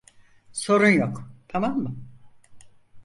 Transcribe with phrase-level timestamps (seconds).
[0.51, 1.95] Sorun yok, tamam mı?